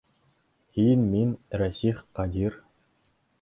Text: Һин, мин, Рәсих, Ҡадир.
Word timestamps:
Һин, 0.77 1.03
мин, 1.11 1.35
Рәсих, 1.63 2.01
Ҡадир. 2.21 2.59